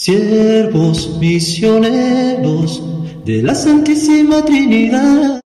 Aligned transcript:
siervos 0.00 1.18
misioneros 1.20 2.82
de 3.22 3.42
la 3.42 3.54
Santísima 3.54 4.42
Trinidad. 4.42 5.42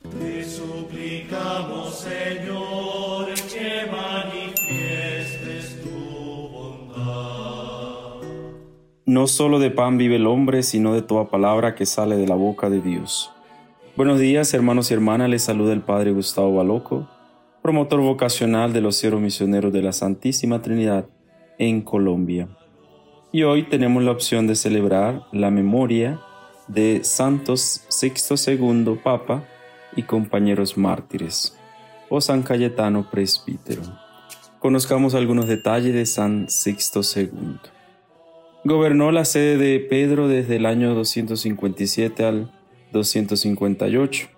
Te 0.00 0.44
suplicamos, 0.44 1.94
Señor, 1.94 3.26
que 3.52 3.84
manifiestes 3.92 5.82
tu 5.82 5.90
bondad. 6.48 8.22
No 9.04 9.26
solo 9.26 9.58
de 9.58 9.70
pan 9.70 9.98
vive 9.98 10.16
el 10.16 10.26
hombre, 10.26 10.62
sino 10.62 10.94
de 10.94 11.02
toda 11.02 11.28
palabra 11.28 11.74
que 11.74 11.84
sale 11.84 12.16
de 12.16 12.26
la 12.26 12.34
boca 12.34 12.70
de 12.70 12.80
Dios. 12.80 13.30
Buenos 13.94 14.18
días, 14.18 14.54
hermanos 14.54 14.90
y 14.90 14.94
hermanas, 14.94 15.28
les 15.28 15.42
saluda 15.42 15.74
el 15.74 15.82
Padre 15.82 16.12
Gustavo 16.12 16.54
Baloco, 16.54 17.06
promotor 17.60 18.00
vocacional 18.00 18.72
de 18.72 18.80
los 18.80 18.96
siervos 18.96 19.20
misioneros 19.20 19.70
de 19.70 19.82
la 19.82 19.92
Santísima 19.92 20.62
Trinidad 20.62 21.10
en 21.58 21.82
Colombia. 21.82 22.48
Y 23.30 23.42
hoy 23.42 23.64
tenemos 23.64 24.02
la 24.02 24.12
opción 24.12 24.46
de 24.46 24.54
celebrar 24.54 25.26
la 25.32 25.50
memoria 25.50 26.18
de 26.66 27.04
Santos 27.04 27.84
Sixto 27.88 28.36
II 28.36 28.98
Papa 29.02 29.44
y 29.94 30.04
compañeros 30.04 30.78
mártires, 30.78 31.54
o 32.08 32.22
San 32.22 32.42
Cayetano 32.42 33.10
Presbítero. 33.10 33.82
Conozcamos 34.60 35.14
algunos 35.14 35.46
detalles 35.46 35.92
de 35.92 36.06
San 36.06 36.48
Sixto 36.48 37.02
II. 37.02 37.58
Gobernó 38.64 39.12
la 39.12 39.26
sede 39.26 39.58
de 39.58 39.80
Pedro 39.80 40.26
desde 40.26 40.56
el 40.56 40.64
año 40.64 40.94
257 40.94 42.24
al 42.24 42.50
258. 42.92 44.28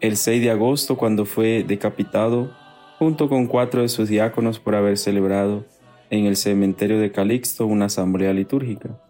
El 0.00 0.18
6 0.18 0.42
de 0.42 0.50
agosto, 0.50 0.98
cuando 0.98 1.24
fue 1.24 1.64
decapitado, 1.66 2.54
junto 2.98 3.30
con 3.30 3.46
cuatro 3.46 3.80
de 3.80 3.88
sus 3.88 4.10
diáconos 4.10 4.58
por 4.58 4.74
haber 4.74 4.98
celebrado 4.98 5.64
en 6.10 6.26
el 6.26 6.36
cementerio 6.36 6.98
de 6.98 7.12
Calixto 7.12 7.66
una 7.66 7.86
asamblea 7.86 8.32
litúrgica, 8.32 9.00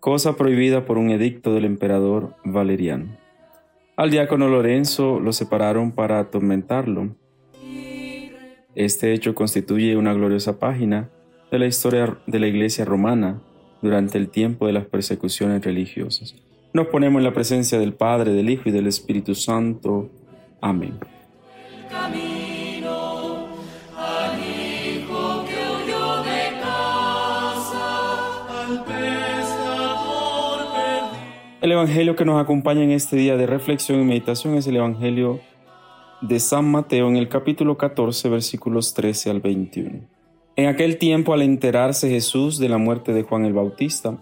cosa 0.00 0.36
prohibida 0.36 0.84
por 0.84 0.98
un 0.98 1.10
edicto 1.10 1.54
del 1.54 1.64
emperador 1.64 2.34
Valeriano. 2.44 3.16
Al 3.96 4.10
diácono 4.10 4.48
Lorenzo 4.48 5.18
lo 5.18 5.32
separaron 5.32 5.92
para 5.92 6.20
atormentarlo. 6.20 7.16
Este 8.74 9.12
hecho 9.12 9.34
constituye 9.34 9.96
una 9.96 10.12
gloriosa 10.12 10.58
página 10.58 11.10
de 11.50 11.58
la 11.58 11.66
historia 11.66 12.18
de 12.26 12.38
la 12.38 12.46
Iglesia 12.46 12.84
romana 12.84 13.42
durante 13.82 14.18
el 14.18 14.28
tiempo 14.28 14.66
de 14.66 14.72
las 14.72 14.86
persecuciones 14.86 15.64
religiosas. 15.64 16.34
Nos 16.72 16.86
ponemos 16.88 17.18
en 17.18 17.24
la 17.24 17.32
presencia 17.32 17.78
del 17.78 17.94
Padre, 17.94 18.32
del 18.32 18.50
Hijo 18.50 18.68
y 18.68 18.72
del 18.72 18.86
Espíritu 18.86 19.34
Santo. 19.34 20.10
Amén. 20.60 20.94
El 31.68 31.72
Evangelio 31.72 32.16
que 32.16 32.24
nos 32.24 32.40
acompaña 32.40 32.82
en 32.82 32.92
este 32.92 33.14
día 33.14 33.36
de 33.36 33.46
reflexión 33.46 34.00
y 34.00 34.04
meditación 34.04 34.54
es 34.54 34.66
el 34.66 34.76
Evangelio 34.76 35.40
de 36.22 36.40
San 36.40 36.64
Mateo 36.64 37.08
en 37.08 37.16
el 37.18 37.28
capítulo 37.28 37.76
14 37.76 38.30
versículos 38.30 38.94
13 38.94 39.28
al 39.28 39.40
21. 39.40 40.00
En 40.56 40.66
aquel 40.66 40.96
tiempo 40.96 41.34
al 41.34 41.42
enterarse 41.42 42.08
Jesús 42.08 42.58
de 42.58 42.70
la 42.70 42.78
muerte 42.78 43.12
de 43.12 43.22
Juan 43.22 43.44
el 43.44 43.52
Bautista, 43.52 44.16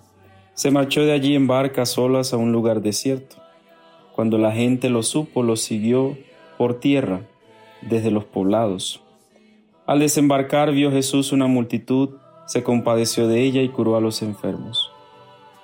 se 0.55 0.73
marchó 0.73 1.05
de 1.05 1.13
allí 1.13 1.37
en 1.37 1.47
barca 1.47 1.87
solas 1.87 2.33
a 2.33 2.37
un 2.37 2.51
lugar 2.51 2.81
desierto. 2.81 3.37
Cuando 4.17 4.39
la 4.39 4.51
gente 4.51 4.91
lo 4.91 5.05
supo, 5.05 5.45
lo 5.45 5.55
siguió 5.55 6.19
por 6.59 6.81
tierra 6.81 7.21
desde 7.81 8.11
los 8.11 8.25
poblados. 8.25 9.05
Al 9.87 10.01
desembarcar 10.01 10.73
vio 10.73 10.91
Jesús 10.91 11.31
una 11.31 11.47
multitud, 11.47 12.17
se 12.47 12.65
compadeció 12.65 13.29
de 13.29 13.43
ella 13.43 13.63
y 13.63 13.69
curó 13.69 13.95
a 13.95 14.01
los 14.01 14.21
enfermos. 14.21 14.96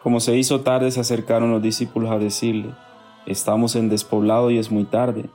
Como 0.02 0.18
se 0.18 0.36
hizo 0.36 0.62
tarde, 0.62 0.90
se 0.90 1.00
acercaron 1.00 1.52
los 1.52 1.62
discípulos 1.62 2.10
a 2.10 2.18
decirle, 2.18 2.70
estamos 3.26 3.76
en 3.76 3.88
despoblado 3.88 4.50
y 4.50 4.58
es 4.58 4.70
muy 4.70 4.84
tarde. 4.84 5.26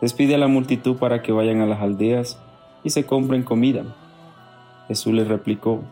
Despide 0.00 0.36
a 0.36 0.38
la 0.38 0.46
multitud 0.46 0.96
para 0.96 1.22
que 1.22 1.32
vayan 1.32 1.60
a 1.60 1.66
las 1.66 1.80
aldeas 1.80 2.38
y 2.84 2.90
se 2.90 3.04
compren 3.04 3.42
comida. 3.42 3.84
Jesús 4.86 5.12
les 5.12 5.26
replicó, 5.26 5.82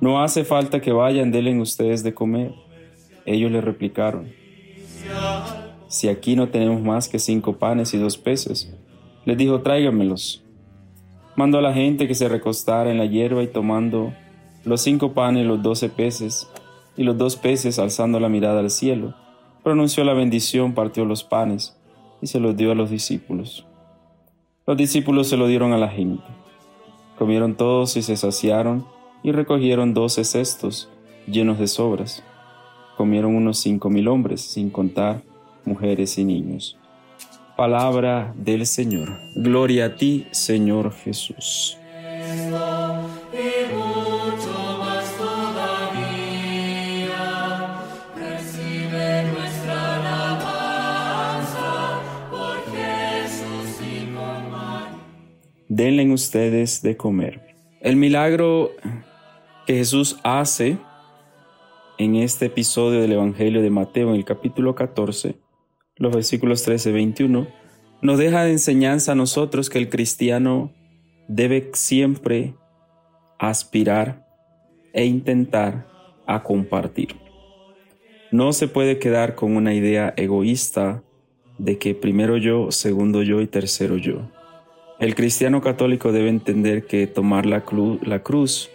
no 0.00 0.22
hace 0.22 0.44
falta 0.44 0.80
que 0.80 0.92
vayan, 0.92 1.30
denle 1.30 1.58
ustedes 1.60 2.02
de 2.02 2.12
comer. 2.12 2.52
Ellos 3.24 3.50
le 3.50 3.60
replicaron, 3.60 4.32
si 5.86 6.08
aquí 6.08 6.36
no 6.36 6.48
tenemos 6.48 6.82
más 6.82 7.08
que 7.08 7.18
cinco 7.18 7.56
panes 7.58 7.94
y 7.94 7.98
dos 7.98 8.18
peces, 8.18 8.74
les 9.24 9.38
dijo, 9.38 9.60
tráigamelos. 9.60 10.42
Mandó 11.36 11.58
a 11.58 11.62
la 11.62 11.72
gente 11.72 12.08
que 12.08 12.14
se 12.14 12.28
recostara 12.28 12.90
en 12.90 12.98
la 12.98 13.06
hierba 13.06 13.42
y 13.42 13.46
tomando 13.46 14.12
los 14.64 14.80
cinco 14.80 15.12
panes 15.12 15.44
y 15.44 15.46
los 15.46 15.62
doce 15.62 15.88
peces, 15.88 16.48
y 16.96 17.04
los 17.04 17.18
dos 17.18 17.36
peces, 17.36 17.78
alzando 17.78 18.20
la 18.20 18.28
mirada 18.28 18.60
al 18.60 18.70
cielo, 18.70 19.14
pronunció 19.62 20.04
la 20.04 20.14
bendición, 20.14 20.74
partió 20.74 21.04
los 21.04 21.24
panes 21.24 21.76
y 22.20 22.26
se 22.26 22.40
los 22.40 22.56
dio 22.56 22.72
a 22.72 22.74
los 22.74 22.90
discípulos. 22.90 23.66
Los 24.66 24.76
discípulos 24.76 25.28
se 25.28 25.36
lo 25.36 25.46
dieron 25.46 25.72
a 25.72 25.78
la 25.78 25.88
gente. 25.88 26.24
Comieron 27.18 27.56
todos 27.56 27.96
y 27.96 28.02
se 28.02 28.16
saciaron 28.16 28.86
y 29.22 29.32
recogieron 29.32 29.94
doce 29.94 30.24
cestos 30.24 30.88
llenos 31.26 31.58
de 31.58 31.66
sobras. 31.66 32.22
Comieron 32.96 33.34
unos 33.34 33.58
cinco 33.58 33.90
mil 33.90 34.08
hombres, 34.08 34.40
sin 34.40 34.70
contar 34.70 35.22
mujeres 35.64 36.18
y 36.18 36.24
niños. 36.24 36.78
Palabra 37.56 38.32
del 38.36 38.66
Señor. 38.66 39.08
Gloria 39.36 39.86
a 39.86 39.96
ti, 39.96 40.26
Señor 40.30 40.92
Jesús. 40.92 41.78
Denle 55.82 56.12
ustedes 56.12 56.80
de 56.80 56.96
comer. 56.96 57.40
El 57.80 57.96
milagro 57.96 58.70
que 59.66 59.74
Jesús 59.74 60.16
hace 60.22 60.78
en 61.98 62.14
este 62.14 62.46
episodio 62.46 63.00
del 63.00 63.10
Evangelio 63.10 63.62
de 63.62 63.70
Mateo 63.70 64.10
en 64.10 64.14
el 64.14 64.24
capítulo 64.24 64.76
14, 64.76 65.34
los 65.96 66.14
versículos 66.14 66.62
13 66.62 66.90
y 66.90 66.92
21, 66.92 67.48
nos 68.00 68.18
deja 68.18 68.44
de 68.44 68.52
enseñanza 68.52 69.12
a 69.12 69.14
nosotros 69.16 69.70
que 69.70 69.78
el 69.78 69.88
cristiano 69.88 70.72
debe 71.26 71.70
siempre 71.74 72.54
aspirar 73.40 74.24
e 74.92 75.04
intentar 75.04 75.88
a 76.28 76.44
compartir. 76.44 77.16
No 78.30 78.52
se 78.52 78.68
puede 78.68 79.00
quedar 79.00 79.34
con 79.34 79.56
una 79.56 79.74
idea 79.74 80.14
egoísta 80.16 81.02
de 81.58 81.78
que 81.78 81.96
primero 81.96 82.36
yo, 82.36 82.70
segundo 82.70 83.24
yo 83.24 83.40
y 83.40 83.48
tercero 83.48 83.96
yo. 83.96 84.30
El 85.02 85.16
cristiano 85.16 85.60
católico 85.62 86.12
debe 86.12 86.28
entender 86.28 86.86
que 86.86 87.08
tomar 87.08 87.44
la, 87.44 87.64
cruz 87.64 88.70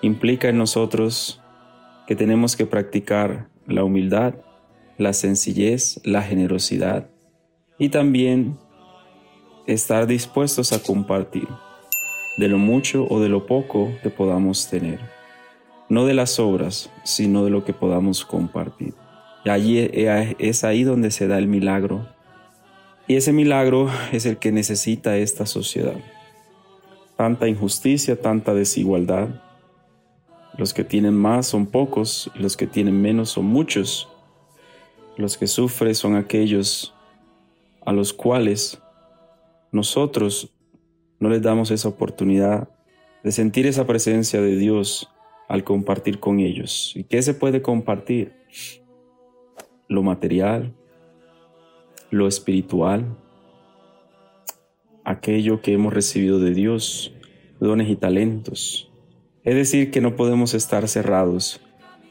implica 0.00 0.48
en 0.48 0.56
nosotros 0.56 1.42
que 2.06 2.14
tenemos 2.14 2.54
que 2.54 2.66
practicar 2.66 3.48
la 3.66 3.82
humildad, 3.82 4.34
la 4.96 5.12
sencillez, 5.12 6.00
la 6.04 6.22
generosidad 6.22 7.10
y 7.80 7.88
también 7.88 8.56
estar 9.66 10.06
dispuestos 10.06 10.72
a 10.72 10.80
compartir 10.80 11.48
de 12.36 12.46
lo 12.46 12.58
mucho 12.58 13.08
o 13.10 13.18
de 13.18 13.28
lo 13.28 13.46
poco 13.46 13.90
que 14.04 14.10
podamos 14.10 14.70
tener. 14.70 15.00
No 15.88 16.06
de 16.06 16.14
las 16.14 16.38
obras, 16.38 16.92
sino 17.02 17.42
de 17.44 17.50
lo 17.50 17.64
que 17.64 17.72
podamos 17.72 18.24
compartir. 18.24 18.94
Y 19.44 19.48
allí 19.48 19.90
es 20.38 20.62
ahí 20.62 20.84
donde 20.84 21.10
se 21.10 21.26
da 21.26 21.38
el 21.38 21.48
milagro 21.48 22.06
y 23.06 23.16
ese 23.16 23.32
milagro 23.32 23.90
es 24.12 24.26
el 24.26 24.38
que 24.38 24.52
necesita 24.52 25.16
esta 25.16 25.46
sociedad. 25.46 25.96
Tanta 27.16 27.48
injusticia, 27.48 28.20
tanta 28.20 28.54
desigualdad. 28.54 29.28
Los 30.56 30.72
que 30.74 30.84
tienen 30.84 31.14
más 31.14 31.46
son 31.46 31.66
pocos, 31.66 32.30
los 32.34 32.56
que 32.56 32.66
tienen 32.66 33.00
menos 33.00 33.30
son 33.30 33.46
muchos. 33.46 34.08
Los 35.16 35.36
que 35.36 35.46
sufren 35.46 35.94
son 35.94 36.16
aquellos 36.16 36.94
a 37.84 37.92
los 37.92 38.12
cuales 38.12 38.80
nosotros 39.72 40.52
no 41.18 41.28
les 41.28 41.42
damos 41.42 41.70
esa 41.70 41.88
oportunidad 41.88 42.68
de 43.22 43.32
sentir 43.32 43.66
esa 43.66 43.86
presencia 43.86 44.40
de 44.40 44.56
Dios 44.56 45.08
al 45.48 45.64
compartir 45.64 46.18
con 46.18 46.40
ellos. 46.40 46.92
¿Y 46.94 47.04
qué 47.04 47.22
se 47.22 47.34
puede 47.34 47.62
compartir? 47.62 48.32
Lo 49.88 50.02
material, 50.02 50.74
lo 52.12 52.28
espiritual, 52.28 53.16
aquello 55.02 55.62
que 55.62 55.72
hemos 55.72 55.94
recibido 55.94 56.38
de 56.38 56.52
Dios, 56.52 57.14
dones 57.58 57.88
y 57.88 57.96
talentos. 57.96 58.92
Es 59.44 59.54
decir, 59.54 59.90
que 59.90 60.02
no 60.02 60.14
podemos 60.14 60.52
estar 60.52 60.86
cerrados 60.88 61.62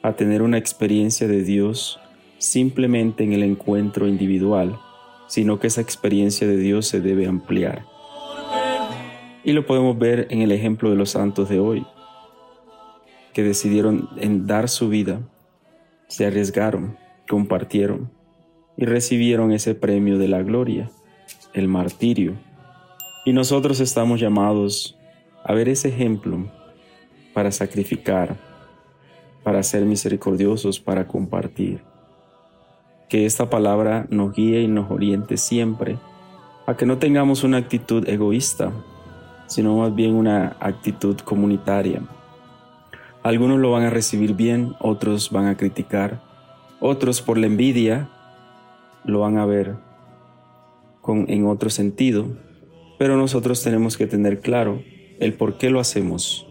a 0.01 0.13
tener 0.13 0.41
una 0.41 0.57
experiencia 0.57 1.27
de 1.27 1.43
Dios 1.43 1.99
simplemente 2.39 3.23
en 3.23 3.33
el 3.33 3.43
encuentro 3.43 4.07
individual, 4.07 4.79
sino 5.27 5.59
que 5.59 5.67
esa 5.67 5.81
experiencia 5.81 6.47
de 6.47 6.57
Dios 6.57 6.87
se 6.87 6.99
debe 6.99 7.27
ampliar. 7.27 7.85
Y 9.43 9.53
lo 9.53 9.67
podemos 9.67 9.99
ver 9.99 10.25
en 10.31 10.41
el 10.41 10.51
ejemplo 10.51 10.89
de 10.89 10.95
los 10.95 11.11
santos 11.11 11.47
de 11.47 11.59
hoy, 11.59 11.85
que 13.33 13.43
decidieron 13.43 14.09
en 14.17 14.47
dar 14.47 14.67
su 14.67 14.89
vida 14.89 15.21
se 16.07 16.25
arriesgaron, 16.25 16.97
compartieron 17.29 18.11
y 18.81 18.85
recibieron 18.85 19.51
ese 19.51 19.75
premio 19.75 20.17
de 20.17 20.27
la 20.27 20.41
gloria, 20.41 20.89
el 21.53 21.67
martirio. 21.67 22.33
Y 23.25 23.31
nosotros 23.31 23.79
estamos 23.79 24.19
llamados 24.19 24.97
a 25.43 25.53
ver 25.53 25.69
ese 25.69 25.89
ejemplo 25.89 26.47
para 27.31 27.51
sacrificar, 27.51 28.37
para 29.43 29.61
ser 29.61 29.85
misericordiosos, 29.85 30.79
para 30.79 31.07
compartir. 31.07 31.83
Que 33.07 33.27
esta 33.27 33.51
palabra 33.51 34.07
nos 34.09 34.33
guíe 34.33 34.61
y 34.61 34.67
nos 34.67 34.89
oriente 34.89 35.37
siempre 35.37 35.99
a 36.65 36.75
que 36.75 36.87
no 36.87 36.97
tengamos 36.97 37.43
una 37.43 37.57
actitud 37.57 38.09
egoísta, 38.09 38.71
sino 39.45 39.77
más 39.77 39.93
bien 39.93 40.15
una 40.15 40.57
actitud 40.59 41.19
comunitaria. 41.19 42.01
Algunos 43.21 43.59
lo 43.59 43.69
van 43.69 43.83
a 43.83 43.91
recibir 43.91 44.33
bien, 44.33 44.73
otros 44.79 45.29
van 45.29 45.45
a 45.45 45.55
criticar, 45.55 46.19
otros 46.79 47.21
por 47.21 47.37
la 47.37 47.45
envidia 47.45 48.09
lo 49.05 49.19
van 49.19 49.37
a 49.37 49.45
ver 49.45 49.75
con, 51.01 51.29
en 51.29 51.45
otro 51.45 51.69
sentido, 51.69 52.27
pero 52.97 53.17
nosotros 53.17 53.63
tenemos 53.63 53.97
que 53.97 54.07
tener 54.07 54.39
claro 54.39 54.81
el 55.19 55.33
por 55.33 55.57
qué 55.57 55.69
lo 55.69 55.79
hacemos. 55.79 56.47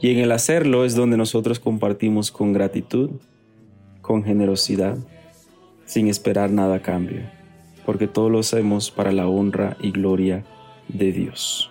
Y 0.00 0.10
en 0.10 0.18
el 0.18 0.32
hacerlo 0.32 0.84
es 0.84 0.94
donde 0.94 1.16
nosotros 1.16 1.60
compartimos 1.60 2.30
con 2.30 2.52
gratitud, 2.52 3.10
con 4.00 4.24
generosidad, 4.24 4.96
sin 5.84 6.08
esperar 6.08 6.50
nada 6.50 6.76
a 6.76 6.82
cambio, 6.82 7.22
porque 7.84 8.06
todo 8.06 8.30
lo 8.30 8.38
hacemos 8.38 8.90
para 8.90 9.12
la 9.12 9.26
honra 9.26 9.76
y 9.80 9.90
gloria 9.90 10.44
de 10.88 11.12
Dios. 11.12 11.70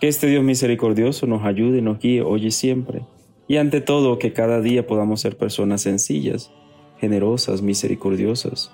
Que 0.00 0.08
este 0.08 0.26
Dios 0.26 0.42
misericordioso 0.42 1.26
nos 1.26 1.44
ayude, 1.44 1.82
nos 1.82 1.98
guíe 1.98 2.22
hoy 2.22 2.46
y 2.46 2.50
siempre, 2.50 3.02
y 3.46 3.56
ante 3.56 3.80
todo 3.80 4.18
que 4.18 4.32
cada 4.32 4.60
día 4.60 4.86
podamos 4.86 5.20
ser 5.20 5.36
personas 5.36 5.82
sencillas, 5.82 6.50
generosas, 6.98 7.62
misericordiosas, 7.62 8.72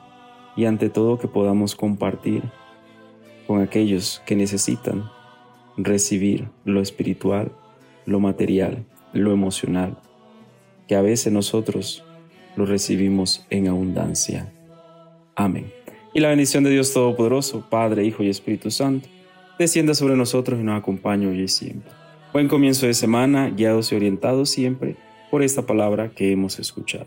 y 0.56 0.66
ante 0.66 0.90
todo 0.90 1.18
que 1.18 1.28
podamos 1.28 1.74
compartir 1.74 2.42
con 3.46 3.60
aquellos 3.60 4.22
que 4.26 4.36
necesitan 4.36 5.10
recibir 5.76 6.48
lo 6.64 6.80
espiritual, 6.80 7.52
lo 8.06 8.20
material, 8.20 8.84
lo 9.12 9.32
emocional, 9.32 9.98
que 10.88 10.96
a 10.96 11.02
veces 11.02 11.32
nosotros 11.32 12.04
lo 12.56 12.66
recibimos 12.66 13.44
en 13.50 13.68
abundancia. 13.68 14.52
Amén. 15.34 15.72
Y 16.12 16.20
la 16.20 16.28
bendición 16.28 16.62
de 16.62 16.70
Dios 16.70 16.92
Todopoderoso, 16.92 17.68
Padre, 17.68 18.04
Hijo 18.04 18.22
y 18.22 18.28
Espíritu 18.28 18.70
Santo, 18.70 19.08
descienda 19.58 19.94
sobre 19.94 20.16
nosotros 20.16 20.60
y 20.60 20.62
nos 20.62 20.78
acompañe 20.78 21.26
hoy 21.26 21.42
y 21.42 21.48
siempre. 21.48 21.90
Buen 22.32 22.48
comienzo 22.48 22.86
de 22.86 22.94
semana, 22.94 23.50
guiados 23.50 23.92
y 23.92 23.96
orientados 23.96 24.50
siempre 24.50 24.96
por 25.30 25.42
esta 25.42 25.62
palabra 25.62 26.10
que 26.10 26.32
hemos 26.32 26.58
escuchado. 26.58 27.06